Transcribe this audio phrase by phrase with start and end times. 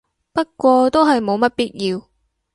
[0.33, 2.01] 不過都係冇乜必要